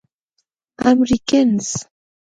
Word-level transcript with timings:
امريکنز. 0.89 1.67